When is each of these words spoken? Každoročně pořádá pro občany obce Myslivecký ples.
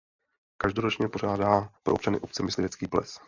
Každoročně 0.57 1.07
pořádá 1.09 1.69
pro 1.83 1.93
občany 1.93 2.19
obce 2.19 2.43
Myslivecký 2.43 2.87
ples. 2.87 3.19